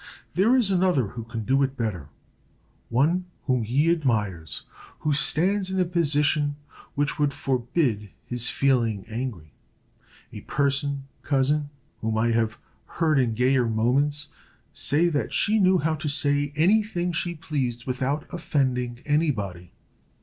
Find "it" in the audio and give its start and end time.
1.61-1.77